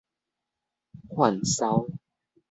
[1.09, 1.91] 販獀